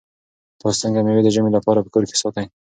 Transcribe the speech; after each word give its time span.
تاسو 0.61 0.79
څنګه 0.83 0.99
مېوې 1.05 1.21
د 1.23 1.29
ژمي 1.35 1.51
لپاره 1.57 1.79
په 1.83 1.89
کور 1.93 2.03
کې 2.09 2.15
ساتئ؟ 2.21 2.45